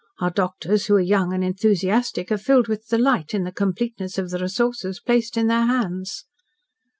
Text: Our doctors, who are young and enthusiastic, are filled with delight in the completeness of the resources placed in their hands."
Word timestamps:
Our 0.19 0.31
doctors, 0.31 0.87
who 0.87 0.95
are 0.95 0.99
young 0.99 1.31
and 1.31 1.43
enthusiastic, 1.43 2.31
are 2.31 2.39
filled 2.39 2.67
with 2.67 2.87
delight 2.87 3.35
in 3.35 3.43
the 3.43 3.51
completeness 3.51 4.17
of 4.17 4.31
the 4.31 4.39
resources 4.39 4.99
placed 4.99 5.37
in 5.37 5.45
their 5.45 5.67
hands." 5.67 6.25